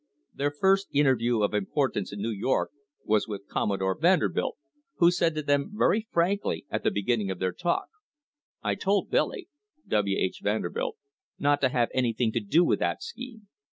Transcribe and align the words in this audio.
Their 0.33 0.49
first 0.49 0.87
interview 0.91 1.43
of 1.43 1.53
importance 1.53 2.11
in 2.11 2.21
New! 2.21 2.31
THE 2.31 2.43
OIL 2.43 2.49
WAR 2.49 2.63
OF 2.63 2.69
1872 3.05 3.05
York 3.05 3.05
was 3.05 3.27
with 3.27 3.47
Commodore 3.47 3.97
Vanderbilt, 3.99 4.57
who 4.95 5.11
said 5.11 5.35
to 5.35 5.43
them 5.43 5.73
very 5.75 6.07
frankly 6.09 6.65
at 6.71 6.81
the 6.83 6.89
beginning 6.89 7.29
of 7.29 7.37
their 7.37 7.53
talk: 7.53 7.85
"I 8.63 8.73
told 8.73 9.11
Billy 9.11 9.47
(W. 9.87 10.17
H. 10.17 10.39
Vanderbilt) 10.41 10.97
not 11.37 11.61
to 11.61 11.69
have 11.69 11.89
anything 11.93 12.31
to 12.31 12.39
do 12.39 12.65
with 12.65 12.79
that 12.79 13.03
scheme." 13.03 13.47